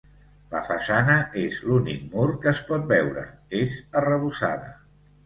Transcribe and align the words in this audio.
La 0.51 0.59
façana 0.67 1.17
és 1.41 1.59
l'únic 1.67 2.07
mur 2.13 2.25
que 2.45 2.49
es 2.53 2.63
pot 2.71 2.87
veure; 2.93 3.27
és 3.61 3.77
arrebossada. 4.03 4.73